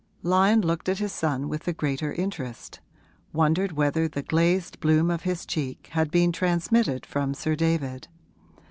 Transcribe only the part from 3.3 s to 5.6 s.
wondered whether the glazed bloom of his